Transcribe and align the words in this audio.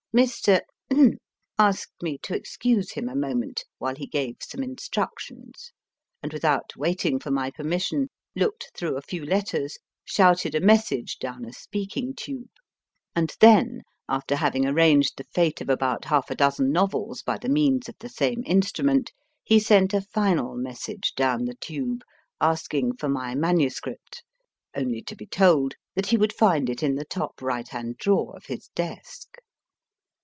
248 0.13 0.27
MY 0.27 0.27
FIRST 0.27 0.67
BOOK 0.89 0.99
Mr. 0.99 1.17
asked 1.57 2.03
me 2.03 2.17
to 2.17 2.35
excuse 2.35 2.91
him 2.91 3.07
a 3.07 3.15
moment 3.15 3.63
while 3.77 3.95
he 3.95 4.05
gave 4.05 4.35
some 4.41 4.61
instructions, 4.61 5.71
and, 6.21 6.33
without 6.33 6.75
waiting 6.75 7.17
for 7.17 7.31
my 7.31 7.49
permis 7.49 7.83
sion, 7.85 8.09
looked 8.35 8.71
through 8.75 8.97
a 8.97 9.01
few 9.01 9.23
letters, 9.23 9.77
shouted 10.03 10.53
a 10.53 10.59
message 10.59 11.17
down 11.17 11.45
a 11.45 11.53
speaking 11.53 12.13
tube, 12.13 12.49
and 13.15 13.37
then, 13.39 13.83
after 14.09 14.35
having 14.35 14.65
arranged 14.65 15.13
the 15.15 15.23
fate 15.33 15.61
of 15.61 15.69
about 15.69 16.03
half 16.03 16.29
a 16.29 16.35
dozen 16.35 16.73
novels 16.73 17.21
by 17.21 17.37
the 17.37 17.47
means 17.47 17.87
of 17.87 17.95
the 17.99 18.09
same 18.09 18.43
instru 18.43 18.83
ment, 18.83 19.13
he 19.45 19.61
sent 19.61 19.93
a 19.93 20.01
final 20.01 20.57
message 20.57 21.13
down 21.15 21.45
the 21.45 21.55
tube 21.55 22.01
asking 22.41 22.91
for 22.97 23.07
my 23.07 23.33
MS., 23.33 23.79
only 24.75 25.01
to 25.03 25.15
be 25.15 25.25
told 25.25 25.75
that 25.95 26.07
he 26.07 26.17
would 26.17 26.33
find 26.33 26.69
it 26.69 26.83
in 26.83 26.95
the 26.95 27.05
top 27.05 27.41
right 27.41 27.69
hand 27.69 27.95
drawer 27.97 28.35
of 28.35 28.47
his 28.47 28.67
desk. 28.75 29.37